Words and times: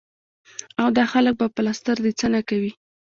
او 0.81 0.87
دا 0.97 1.03
خلک 1.11 1.33
به 1.39 1.47
پلستر 1.55 1.97
د 2.01 2.07
څۀ 2.19 2.27
نه 2.33 2.41
کوي 2.49 2.71
ـ 2.73 2.75